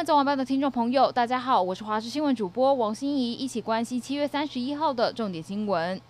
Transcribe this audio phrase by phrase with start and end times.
[0.00, 6.00] 闻早晚报的听众朋友，大家好，我是华视新闻主播王心怡，一起关心七月三十一号的重点新闻。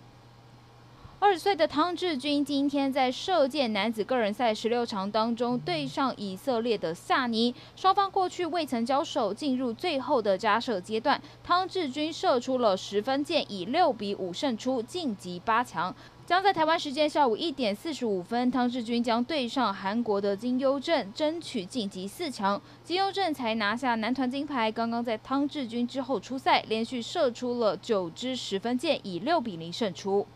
[1.23, 15.95] 二十岁的汤智军今天在射箭男子个人赛十六强当中对上以色列的萨尼，双方过去未曾交手，进入最后的加射阶段，汤智军射出了十分箭，以六比五胜出，晋级八强。
[16.25, 22.59] 将在台湾时间下午一点四十五分，汤智军将对上韩国的金优正，争取晋级四强。
[22.83, 30.27] 金优正才拿下男团金牌，刚刚在汤智军之后出赛，连续射出了九支十分箭，以六比零胜出。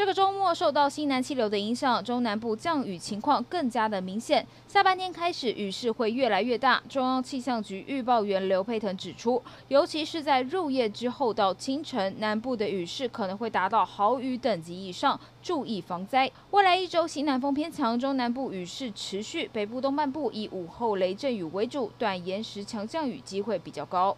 [0.00, 4.46] 这个周末受到西南气流的影响，中南部降雨情况更加的明显。
[4.66, 6.82] 下半天开始雨势会越来越大。
[6.88, 16.32] 中央气象局预报员刘佩腾指出，尤其是在入夜之后到清晨，南部的雨势可能会达到豪雨等级以上，注意防灾。
[16.52, 24.16] 未来一周西南风偏强，中南部雨势持续，北部东半部以午后雷阵雨为主，短延时强降雨机会比较高。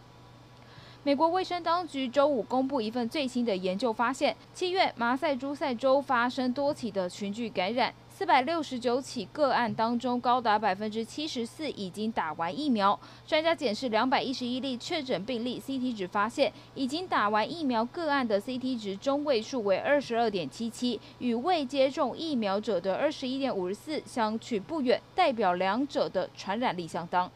[1.04, 12.96] 美国卫生当局周五公布一份最新的研究，发现七月马赛诸塞州发生多起的群聚感染，四百六十九起个案当中，高达百分之七十四已经打完疫苗。
[13.26, 27.28] 专家检视两百一十一例确诊病例，CT 值发现已经打完疫苗个案的 CT 值中位数为二十二点七七，与未接种疫苗者的二十一点五十四相去不远，代表两者的传染力相当。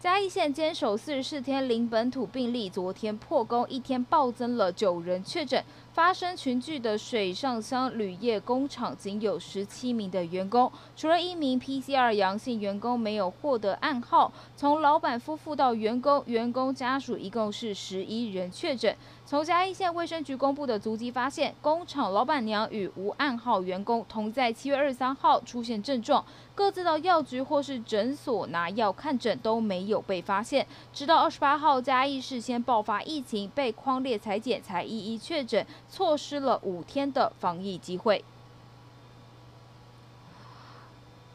[0.00, 5.62] 嘉义县坚守四十四天零本土病例，昨天破功，一天暴增了九人确诊。
[5.92, 14.32] 发生群聚的水上乡铝业工厂仅有十七名的员工，除了一名 PCR 阳性员工没有获得暗号。
[14.56, 18.96] 从老板夫妇到员工、员工家属，一共是十一人确诊。
[19.26, 30.66] 从嘉义县卫生局公布的足迹发现，工厂老板娘与无暗号员工同在七月二十三号出现症状，各自到药局或是诊所拿药看诊都没有被发现。
[30.94, 35.66] 直到二十八号，嘉义市先爆发疫情，被框列裁剪才一一确诊。
[35.90, 38.24] 错失了五天的防疫机会。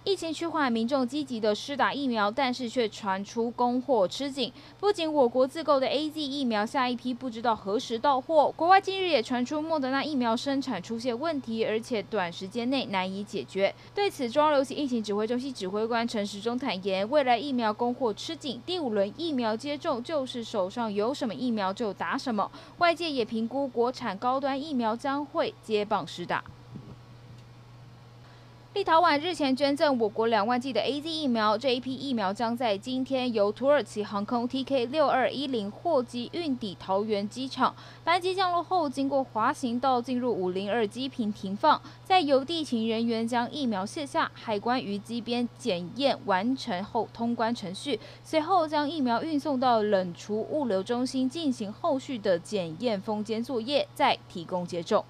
[0.05, 4.53] 疫情趋缓，民众积极的施打疫苗，但是却传出供货吃紧。
[4.79, 13.73] 不仅我国自购的 AZ 疫苗下一批不知道何时到货，国外近日也传出莫德纳疫苗生产出现问题，而且短时间内难以解决。
[13.95, 22.51] 对此，中央流行疫情指挥中心指挥官陈时中坦言，未来疫苗供货吃紧，第五轮疫苗接种就是手上有什么疫苗就打什么。
[22.77, 26.43] 外界也评估国产高端疫苗将会接棒施打。
[28.75, 37.73] 立陶宛日前捐赠我国两万剂的 AZ 疫苗，这一批疫苗将在今天由土耳其航空 TK 六二一零货机运抵桃园机场。
[38.03, 55.05] 班机降落后，经过滑行道进入五零二机坪停放，在由地勤人员将疫苗卸下，海关于机边检验完成后通关程序，随后将疫苗运送到冷储物流中心进行后续的检验封监作业，再提供接种。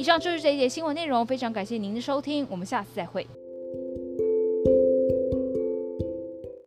[0.00, 3.26] 以上就是这一节新闻内容，非常感谢您的收听，我们下次再会。